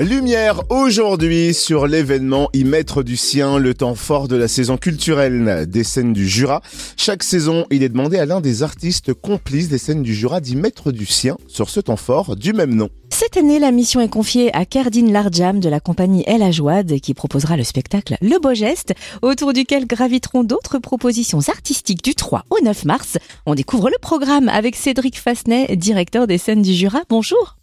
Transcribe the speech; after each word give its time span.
Lumière 0.00 0.60
aujourd'hui 0.70 1.54
sur 1.54 1.86
l'événement 1.86 2.48
Y 2.52 2.64
mettre 2.64 3.04
du 3.04 3.16
sien, 3.16 3.58
le 3.58 3.74
temps 3.74 3.94
fort 3.94 4.26
de 4.26 4.34
la 4.34 4.48
saison 4.48 4.76
culturelle 4.76 5.66
des 5.68 5.84
scènes 5.84 6.12
du 6.12 6.28
Jura. 6.28 6.62
Chaque 6.96 7.22
saison, 7.22 7.64
il 7.70 7.84
est 7.84 7.90
demandé 7.90 8.18
à 8.18 8.26
l'un 8.26 8.40
des 8.40 8.64
artistes 8.64 9.14
complices 9.14 9.68
des 9.68 9.78
scènes 9.78 10.02
du 10.02 10.12
Jura 10.12 10.40
d'y 10.40 10.56
mettre 10.56 10.90
du 10.90 11.06
sien 11.06 11.36
sur 11.46 11.70
ce 11.70 11.78
temps 11.78 11.94
fort 11.94 12.34
du 12.34 12.52
même 12.52 12.74
nom. 12.74 12.88
Cette 13.10 13.36
année, 13.36 13.60
la 13.60 13.70
mission 13.70 14.00
est 14.00 14.08
confiée 14.08 14.52
à 14.52 14.64
Kerdine 14.64 15.12
Larjam 15.12 15.60
de 15.60 15.68
la 15.68 15.78
compagnie 15.78 16.24
El 16.26 16.42
Ajouad 16.42 16.98
qui 16.98 17.14
proposera 17.14 17.56
le 17.56 17.62
spectacle 17.62 18.16
Le 18.20 18.40
Beau 18.40 18.52
Geste, 18.52 18.94
autour 19.22 19.52
duquel 19.52 19.86
graviteront 19.86 20.42
d'autres 20.42 20.80
propositions 20.80 21.38
artistiques 21.46 22.02
du 22.02 22.16
3 22.16 22.46
au 22.50 22.56
9 22.64 22.84
mars. 22.84 23.16
On 23.46 23.54
découvre 23.54 23.90
le 23.90 23.98
programme 24.02 24.48
avec 24.48 24.74
Cédric 24.74 25.20
Fasnet, 25.20 25.76
directeur 25.76 26.26
des 26.26 26.38
scènes 26.38 26.62
du 26.62 26.72
Jura. 26.72 27.02
Bonjour. 27.08 27.58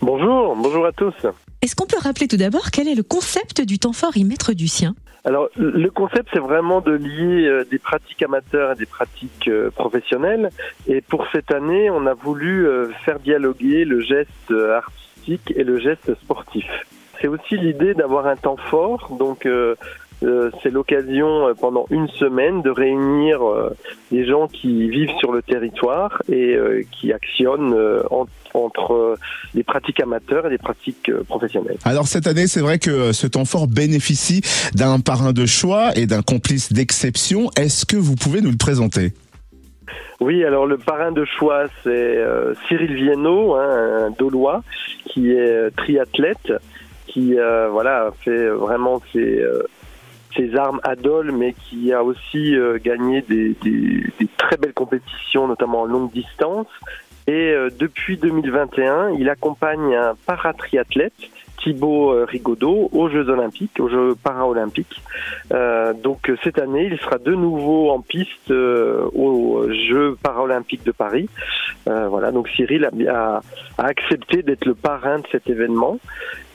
Bonjour, 0.00 0.56
bonjour 0.56 0.86
à 0.86 0.92
tous. 0.92 1.14
Est-ce 1.60 1.74
qu'on 1.74 1.86
peut 1.86 1.98
rappeler 2.00 2.28
tout 2.28 2.36
d'abord 2.36 2.70
quel 2.70 2.88
est 2.88 2.94
le 2.94 3.02
concept 3.02 3.60
du 3.60 3.78
temps 3.78 3.92
fort 3.92 4.16
y 4.16 4.24
mettre 4.24 4.52
du 4.52 4.68
sien 4.68 4.94
alors, 5.24 5.50
le 5.56 5.90
concept, 5.90 6.28
c'est 6.32 6.38
vraiment 6.38 6.80
de 6.80 6.92
lier 6.92 7.46
euh, 7.46 7.64
des 7.64 7.78
pratiques 7.78 8.22
amateurs 8.22 8.72
et 8.72 8.74
des 8.76 8.86
pratiques 8.86 9.48
euh, 9.48 9.68
professionnelles. 9.70 10.48
Et 10.86 11.02
pour 11.02 11.26
cette 11.32 11.50
année, 11.50 11.90
on 11.90 12.06
a 12.06 12.14
voulu 12.14 12.66
euh, 12.66 12.90
faire 13.04 13.18
dialoguer 13.18 13.84
le 13.84 14.00
geste 14.00 14.50
artistique 14.50 15.52
et 15.54 15.64
le 15.64 15.78
geste 15.78 16.14
sportif. 16.20 16.64
C'est 17.20 17.28
aussi 17.28 17.56
l'idée 17.56 17.94
d'avoir 17.94 18.26
un 18.26 18.36
temps 18.36 18.56
fort, 18.56 19.16
donc 19.18 19.44
euh, 19.44 19.74
c'est 20.20 20.70
l'occasion 20.70 21.48
euh, 21.48 21.54
pendant 21.54 21.86
une 21.90 22.08
semaine 22.08 22.62
de 22.62 22.70
réunir 22.70 23.42
euh, 23.42 23.70
des 24.10 24.26
gens 24.26 24.48
qui 24.48 24.88
vivent 24.88 25.12
sur 25.18 25.32
le 25.32 25.42
territoire 25.42 26.22
et 26.30 26.56
qui 26.90 27.12
actionnent 27.12 27.74
entre 28.54 29.16
les 29.54 29.62
pratiques 29.62 30.00
amateurs 30.00 30.46
et 30.46 30.50
les 30.50 30.58
pratiques 30.58 31.12
professionnelles. 31.28 31.76
Alors 31.84 32.06
cette 32.06 32.26
année, 32.26 32.46
c'est 32.46 32.60
vrai 32.60 32.78
que 32.78 33.12
ce 33.12 33.26
temps 33.26 33.44
fort 33.44 33.68
bénéficie 33.68 34.40
d'un 34.74 35.00
parrain 35.00 35.32
de 35.32 35.46
choix 35.46 35.90
et 35.96 36.06
d'un 36.06 36.22
complice 36.22 36.72
d'exception. 36.72 37.50
Est-ce 37.56 37.86
que 37.86 37.96
vous 37.96 38.16
pouvez 38.16 38.40
nous 38.40 38.50
le 38.50 38.56
présenter? 38.56 39.12
Oui, 40.20 40.44
alors 40.44 40.66
le 40.66 40.78
parrain 40.78 41.12
de 41.12 41.24
choix, 41.24 41.64
c'est 41.84 42.18
Cyril 42.66 42.94
Viennot, 42.94 43.54
hein, 43.54 44.06
un 44.06 44.10
Dolois, 44.10 44.62
qui 45.04 45.30
est 45.30 45.70
triathlète, 45.76 46.52
qui 47.06 47.34
voilà 47.34 48.10
fait 48.24 48.48
vraiment 48.48 49.00
ses 49.12 49.44
ses 50.36 50.56
armes 50.56 50.80
à 50.82 50.96
Dole, 50.96 51.32
mais 51.32 51.54
qui 51.54 51.92
a 51.92 52.02
aussi 52.02 52.54
euh, 52.56 52.78
gagné 52.82 53.22
des, 53.22 53.56
très 54.36 54.56
belles 54.56 54.74
compétitions, 54.74 55.48
notamment 55.48 55.82
en 55.82 55.86
longue 55.86 56.12
distance. 56.12 56.66
Et 57.26 57.52
euh, 57.52 57.70
depuis 57.76 58.16
2021, 58.16 59.10
il 59.18 59.28
accompagne 59.28 59.94
un 59.94 60.14
paratriathlète, 60.26 61.12
Thibaut 61.62 62.12
euh, 62.12 62.24
Rigaudot, 62.24 62.88
aux 62.92 63.08
Jeux 63.08 63.28
Olympiques, 63.28 63.78
aux 63.80 63.88
Jeux 63.88 64.14
Paralympiques. 64.22 65.02
donc 66.02 66.30
cette 66.44 66.58
année, 66.58 66.88
il 66.92 66.98
sera 66.98 67.18
de 67.18 67.34
nouveau 67.34 67.90
en 67.90 68.00
piste 68.00 68.50
aux 68.50 69.66
Jeux 69.90 70.16
Paralympiques 70.22 70.84
de 70.84 70.92
Paris. 70.92 71.28
voilà, 71.84 72.30
donc 72.32 72.48
Cyril 72.50 72.88
a 73.08 73.40
accepté 73.76 74.42
d'être 74.42 74.64
le 74.64 74.74
parrain 74.74 75.18
de 75.18 75.26
cet 75.32 75.50
événement. 75.50 75.98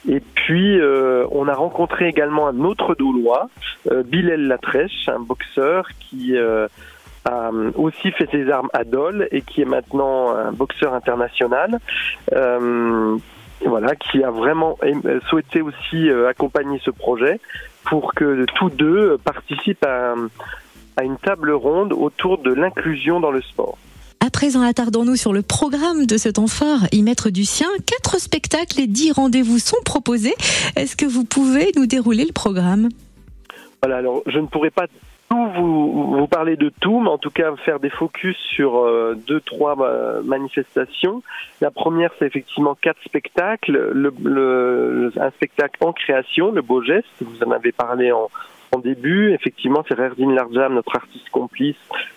Et 0.08 0.20
puis, 0.20 0.80
euh, 0.80 1.26
on 1.32 1.48
a 1.48 1.54
rencontré 1.54 2.08
également 2.08 2.48
un 2.48 2.60
autre 2.62 2.96
Doulois, 2.96 3.50
euh, 3.90 4.04
Bilal 4.04 4.48
Latrèche, 4.48 5.08
un 5.08 5.20
boxeur 5.20 5.88
qui 6.00 6.36
euh, 6.36 6.68
a 7.26 7.52
aussi 7.76 8.12
fait 8.12 8.30
ses 8.30 8.50
armes 8.50 8.70
à 8.74 8.84
Dole 8.84 9.30
et 9.32 9.42
qui 9.42 9.62
est 9.62 9.66
maintenant 9.66 10.36
un 10.36 10.52
boxeur 10.52 10.94
international. 10.94 11.80
Euh, 12.34 13.18
voilà, 13.66 13.96
qui 13.96 14.22
a 14.22 14.30
vraiment 14.30 14.78
souhaité 15.30 15.62
aussi 15.62 16.10
accompagner 16.28 16.82
ce 16.84 16.92
projet 16.92 17.40
pour 17.86 18.14
que 18.14 18.46
tous 18.56 18.70
deux 18.70 19.18
participent 19.24 19.86
à, 19.86 20.16
à 20.98 21.04
une 21.04 21.16
table 21.16 21.52
ronde 21.52 21.94
autour 21.94 22.40
de 22.40 22.54
l'inclusion 22.54 23.22
dans 23.22 23.32
le 23.32 23.42
sport. 23.42 23.78
Présent, 24.34 24.64
attardons-nous 24.64 25.16
sur 25.16 25.32
le 25.32 25.42
programme 25.44 26.06
de 26.06 26.18
ce 26.18 26.28
temps 26.28 26.48
y 26.92 27.04
mettre 27.04 27.30
du 27.30 27.46
sien. 27.46 27.68
Quatre 27.86 28.20
spectacles 28.20 28.82
et 28.82 28.88
dix 28.88 29.12
rendez-vous 29.12 29.60
sont 29.60 29.78
proposés. 29.86 30.34
Est-ce 30.76 30.98
que 30.98 31.06
vous 31.06 31.24
pouvez 31.24 31.72
nous 31.78 31.86
dérouler 31.86 32.26
le 32.26 32.34
programme? 32.34 32.90
Voilà, 33.82 33.98
alors 33.98 34.24
je 34.26 34.40
ne 34.40 34.48
pourrais 34.48 34.72
pas 34.72 34.88
vous, 35.30 36.18
vous, 36.18 36.28
parler 36.28 36.58
de 36.58 36.72
tout, 36.82 37.00
mais 37.00 37.10
en 37.10 37.18
tout 37.18 37.30
cas 37.30 37.56
faire 37.64 37.80
des 37.80 37.90
focus 37.90 38.36
sur 38.38 38.80
euh, 38.80 39.16
deux, 39.28 39.40
trois 39.40 39.80
euh, 39.80 40.22
manifestations. 40.24 41.24
La 41.62 41.72
première, 41.72 42.12
c'est 42.20 42.26
effectivement 42.26 42.76
quatre 42.76 43.02
spectacles. 43.06 43.92
Le, 43.94 45.12
un 45.20 45.32
spectacle 45.32 45.78
en 45.84 45.94
création, 45.94 46.52
le 46.52 46.62
beau 46.62 46.84
geste, 46.84 47.08
vous 47.22 47.44
en 47.44 47.52
avez 47.52 47.72
parlé 47.72 48.12
en, 48.12 48.30
en 48.74 48.80
début, 48.80 49.32
effectivement, 49.34 49.84
c'est 49.88 49.94
Rerdine 49.94 50.34
Larjam, 50.34 50.74
notre 50.74 50.96
artiste 50.96 51.30
complice, 51.30 51.76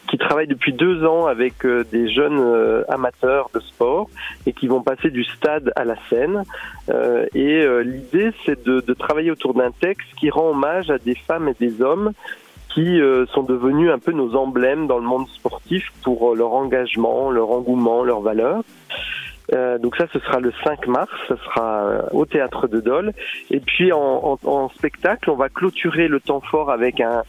qui 0.09 0.17
travaille 0.17 0.47
depuis 0.47 0.73
deux 0.73 1.05
ans 1.05 1.27
avec 1.27 1.67
euh, 1.67 1.85
des 1.93 2.09
jeunes 2.09 2.41
euh, 2.41 2.83
amateurs 2.89 3.51
de 3.53 3.61
sport 3.61 4.09
et 4.47 4.55
qui 4.55 4.67
vont 4.67 4.81
passer 4.81 5.11
du 5.11 5.23
stade 5.25 5.71
à 5.77 5.85
la 5.85 5.97
scène. 6.09 6.45
Euh, 6.89 7.27
et 7.35 7.67
l'idée, 7.85 8.31
c'est 8.45 8.65
de, 8.65 8.81
de, 8.81 8.95
travailler 8.95 9.31
autour 9.31 9.53
d'un 9.53 9.71
texte 9.71 10.09
qui 10.19 10.31
rend 10.31 10.51
hommage 10.51 10.91
à 10.91 10.97
des 10.99 11.15
femmes 11.15 11.49
et 11.49 11.55
des 11.61 11.83
hommes 11.83 12.13
qui 12.75 13.01
sont 13.33 13.43
devenus 13.43 13.91
un 13.91 13.99
peu 13.99 14.13
nos 14.13 14.37
emblèmes 14.37 14.87
dans 14.87 14.99
le 14.99 15.05
monde 15.07 15.27
sportif 15.29 15.91
pour 16.03 16.35
leur 16.35 16.53
engagement, 16.53 17.31
leur 17.31 17.51
engouement, 17.51 18.05
leurs 18.05 18.21
valeurs. 18.21 18.63
Euh, 19.55 19.79
donc 19.79 19.97
ça, 19.97 20.07
ce 20.13 20.19
sera 20.19 20.41
le 20.41 20.53
5 20.65 20.87
mars, 20.87 21.11
ce 21.29 21.37
sera 21.37 21.85
euh, 21.85 22.03
au 22.13 22.27
théâtre 22.27 22.67
de 22.67 22.81
Dole. 22.81 23.13
Et 23.51 23.61
puis 23.61 23.93
en, 23.93 24.39
en, 24.43 24.49
en, 24.49 24.69
spectacle, 24.71 25.31
on 25.31 25.37
va 25.37 25.49
clôturer 25.49 26.09
le 26.09 26.21
temps 26.21 26.41
fort 26.41 26.71
avec 26.71 27.01
un, 27.01 27.23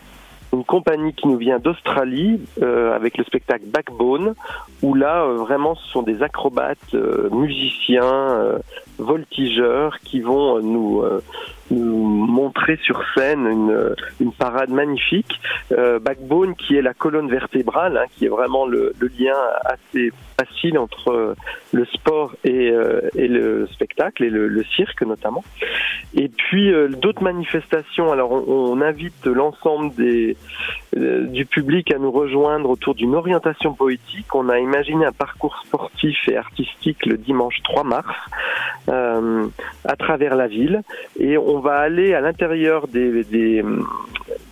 une 0.53 0.63
compagnie 0.63 1.13
qui 1.13 1.27
nous 1.27 1.37
vient 1.37 1.59
d'Australie 1.59 2.41
euh, 2.61 2.95
avec 2.95 3.17
le 3.17 3.23
spectacle 3.23 3.65
Backbone, 3.65 4.33
où 4.81 4.95
là 4.95 5.23
euh, 5.23 5.35
vraiment 5.35 5.75
ce 5.75 5.87
sont 5.89 6.01
des 6.01 6.23
acrobates, 6.23 6.95
musiciens, 7.31 8.59
voltigeurs 8.97 9.99
qui 9.99 10.21
vont 10.21 10.59
nous 10.61 11.03
nous 11.71 12.05
montrer 12.05 12.77
sur 12.83 13.03
scène 13.15 13.45
une, 13.45 13.95
une 14.19 14.31
parade 14.31 14.69
magnifique. 14.69 15.39
Euh, 15.71 15.99
Backbone, 15.99 16.55
qui 16.55 16.77
est 16.77 16.81
la 16.81 16.93
colonne 16.93 17.29
vertébrale, 17.29 17.97
hein, 17.97 18.05
qui 18.15 18.25
est 18.25 18.29
vraiment 18.29 18.65
le, 18.65 18.93
le, 18.99 19.07
lien 19.19 19.35
assez 19.65 20.11
facile 20.39 20.77
entre 20.77 21.35
le 21.73 21.85
sport 21.85 22.35
et, 22.43 22.71
euh, 22.71 23.01
et 23.15 23.27
le 23.27 23.67
spectacle 23.67 24.23
et 24.23 24.29
le, 24.29 24.47
le, 24.47 24.63
cirque 24.63 25.01
notamment. 25.01 25.43
Et 26.13 26.29
puis 26.29 26.71
euh, 26.71 26.87
d'autres 26.89 27.23
manifestations. 27.23 28.11
Alors 28.11 28.31
on, 28.31 28.73
on 28.73 28.81
invite 28.81 29.25
l'ensemble 29.25 29.93
des 29.95 30.37
euh, 30.86 30.86
du 31.27 31.45
public 31.45 31.93
à 31.93 31.97
nous 31.97 32.11
rejoindre 32.11 32.69
autour 32.69 32.95
d'une 32.95 33.15
orientation 33.15 33.73
poétique. 33.73 34.33
On 34.33 34.49
a 34.49 34.59
imaginé 34.59 35.05
un 35.05 35.11
parcours 35.11 35.57
sportif 35.65 36.17
et 36.27 36.37
artistique 36.37 37.05
le 37.05 37.17
dimanche 37.17 37.61
3 37.63 37.83
mars 37.83 38.15
euh, 38.89 39.47
à 39.85 39.95
travers 39.95 40.35
la 40.35 40.47
ville 40.47 40.81
et 41.19 41.37
on 41.37 41.59
va 41.59 41.77
aller 41.77 42.13
à 42.13 42.21
l'intérieur 42.21 42.87
des, 42.87 43.63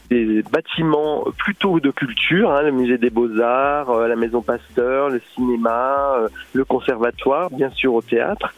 des 0.10 0.44
bâtiments 0.44 1.26
plutôt 1.38 1.80
de 1.80 1.92
culture, 1.92 2.52
hein, 2.52 2.62
le 2.62 2.72
musée 2.72 2.98
des 2.98 3.10
beaux-arts, 3.10 3.90
euh, 3.90 4.08
la 4.08 4.16
maison 4.16 4.42
Pasteur, 4.42 5.10
le 5.10 5.22
cinéma, 5.34 6.16
euh, 6.18 6.28
le 6.54 6.66
conservatoire, 6.66 7.50
bien 7.50 7.70
sûr 7.72 7.94
au 7.94 8.02
théâtre. 8.02 8.54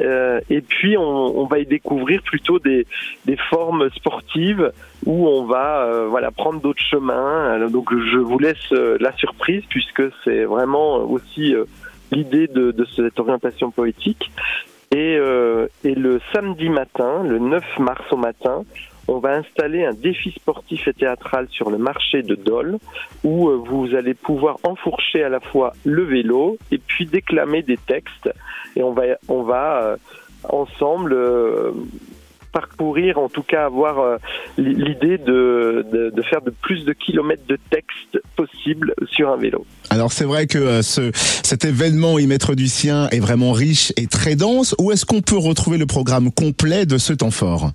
Euh, 0.00 0.40
et 0.50 0.60
puis 0.60 0.96
on, 0.96 1.40
on, 1.40 1.46
va 1.46 1.58
y 1.60 1.66
découvrir 1.66 2.22
plutôt 2.22 2.58
des, 2.58 2.86
des 3.26 3.36
formes 3.36 3.88
sportives 3.90 4.72
où 5.06 5.28
on 5.28 5.44
va 5.44 5.84
euh, 5.84 6.06
voilà 6.08 6.30
prendre 6.30 6.60
d'autres 6.60 6.82
chemins. 6.82 7.68
Donc 7.68 7.90
je 7.92 8.18
vous 8.18 8.38
laisse 8.38 8.70
la 8.70 9.12
surprise 9.16 9.62
puisque 9.68 10.02
c'est 10.24 10.44
vraiment 10.44 10.96
aussi 10.96 11.54
l'idée 12.10 12.46
de, 12.48 12.72
de, 12.72 12.86
cette 12.96 13.18
orientation 13.20 13.70
poétique. 13.70 14.30
Et, 14.90 15.18
et 15.84 15.94
le 15.94 16.20
samedi 16.32 16.70
matin, 16.70 17.22
le 17.22 17.38
9 17.38 17.62
mars 17.78 18.02
au 18.10 18.16
matin, 18.16 18.64
on 19.08 19.18
va 19.18 19.36
installer 19.36 19.84
un 19.84 19.94
défi 19.94 20.30
sportif 20.32 20.86
et 20.86 20.92
théâtral 20.92 21.48
sur 21.50 21.70
le 21.70 21.78
marché 21.78 22.22
de 22.22 22.34
Dole 22.34 22.78
où 23.24 23.48
euh, 23.48 23.56
vous 23.56 23.94
allez 23.96 24.14
pouvoir 24.14 24.58
enfourcher 24.62 25.24
à 25.24 25.30
la 25.30 25.40
fois 25.40 25.72
le 25.84 26.04
vélo 26.04 26.58
et 26.70 26.78
puis 26.78 27.06
déclamer 27.06 27.62
des 27.62 27.78
textes 27.78 28.30
et 28.76 28.82
on 28.82 28.92
va 28.92 29.04
on 29.28 29.42
va 29.42 29.82
euh, 29.82 29.96
ensemble 30.44 31.14
euh, 31.14 31.72
parcourir, 32.52 33.18
en 33.18 33.28
tout 33.28 33.42
cas 33.42 33.66
avoir 33.66 34.18
l'idée 34.56 35.18
de, 35.18 35.84
de, 35.92 36.22
faire 36.22 36.40
de 36.40 36.50
plus 36.50 36.86
de 36.86 36.94
kilomètres 36.94 37.46
de 37.46 37.58
texte 37.68 38.18
possible 38.36 38.94
sur 39.06 39.30
un 39.30 39.36
vélo. 39.36 39.66
Alors 39.90 40.12
c'est 40.12 40.24
vrai 40.24 40.46
que 40.46 40.80
ce, 40.80 41.10
cet 41.12 41.66
événement 41.66 42.18
y 42.18 42.26
mettre 42.26 42.54
du 42.54 42.66
sien 42.66 43.08
est 43.10 43.20
vraiment 43.20 43.52
riche 43.52 43.92
et 43.98 44.06
très 44.06 44.34
dense. 44.34 44.74
Où 44.78 44.92
est-ce 44.92 45.04
qu'on 45.04 45.20
peut 45.20 45.36
retrouver 45.36 45.76
le 45.76 45.86
programme 45.86 46.32
complet 46.32 46.86
de 46.86 46.96
ce 46.96 47.12
temps 47.12 47.30
fort? 47.30 47.70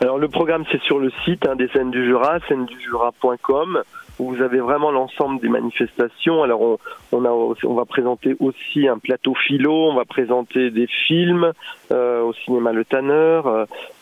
Alors 0.00 0.18
le 0.18 0.28
programme 0.28 0.64
c'est 0.70 0.80
sur 0.82 0.98
le 0.98 1.10
site 1.24 1.46
hein, 1.46 1.56
des 1.56 1.68
scènes 1.68 1.90
du 1.90 2.04
Jura, 2.04 2.38
scènes 2.48 2.66
du 2.66 2.80
Jura.com. 2.80 3.82
où 4.18 4.34
vous 4.34 4.42
avez 4.42 4.58
vraiment 4.58 4.90
l'ensemble 4.90 5.40
des 5.40 5.48
manifestations. 5.48 6.42
Alors 6.42 6.78
on, 7.12 7.74
va 7.74 7.84
présenter 7.84 8.36
aussi 8.40 8.88
un 8.88 8.98
plateau 8.98 9.34
philo, 9.34 9.90
on 9.90 9.94
va 9.94 10.04
présenter 10.04 10.70
des 10.70 10.86
films 10.86 11.52
euh, 11.90 12.22
au 12.22 12.32
cinéma 12.32 12.72
Le 12.72 12.84
Tanner, 12.84 13.42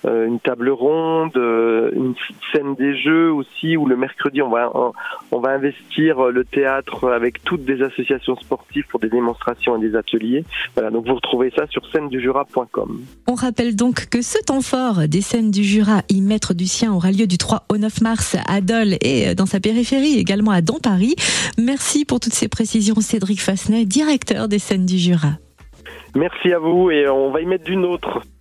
euh, 0.05 0.27
une 0.27 0.41
table 0.41 0.71
ronde, 0.71 1.37
euh, 1.37 1.91
une 1.95 2.15
scène 2.53 2.75
des 2.75 2.97
jeux 2.97 3.33
aussi, 3.33 3.77
où 3.77 3.87
le 3.87 3.97
mercredi 3.97 4.43
on 4.43 4.51
va 4.51 4.73
on 5.31 5.41
va 5.41 5.51
investir 5.51 6.31
le 6.31 6.45
théâtre 6.45 7.11
avec 7.11 7.43
toutes 7.45 7.65
des 7.65 7.83
associations 7.83 8.37
sportives 8.37 8.87
pour 8.89 9.01
des 9.01 9.09
démonstrations 9.09 9.77
et 9.77 9.81
des 9.81 9.97
ateliers. 9.97 10.45
Voilà, 10.75 10.91
donc 10.91 11.07
vous 11.07 11.15
retrouvez 11.15 11.53
ça 11.57 11.67
sur 11.69 11.83
scène 11.91 12.09
du 12.09 12.21
Jura.com. 12.21 13.01
On 13.27 13.35
rappelle 13.35 13.75
donc 13.77 14.09
que 14.09 14.23
ce 14.23 14.43
temps 14.45 14.61
fort 14.61 15.09
des 15.09 15.21
scènes 15.21 15.51
du 15.51 15.65
Jura, 15.65 16.03
y 16.09 16.21
mettre 16.21 16.55
du 16.55 16.67
sien, 16.67 16.93
aura 16.93 17.11
lieu 17.11 17.27
du 17.27 17.39
3 17.39 17.65
au 17.69 17.79
9 17.79 18.01
mars 18.01 18.37
à 18.49 18.61
Dole 18.61 18.95
et 19.01 19.35
dans 19.35 19.47
sa 19.47 19.61
périphérie, 19.61 20.04
également 20.13 20.51
à 20.51 20.61
Dans 20.61 20.79
Paris. 20.79 21.15
Merci 21.59 22.05
pour 22.05 22.21
toutes 22.21 22.35
ces 22.35 22.49
précisions, 22.49 22.97
Cédric 23.01 23.41
Fassenet, 23.41 23.85
directeur 23.85 24.49
des 24.49 24.59
scènes 24.59 24.87
du 24.87 24.99
Jura. 24.99 25.39
Merci 26.15 26.53
à 26.53 26.59
vous 26.59 26.91
et 26.91 27.09
on 27.09 27.31
va 27.31 27.41
y 27.41 27.47
mettre 27.47 27.65
d'une 27.65 27.85
autre. 27.85 28.21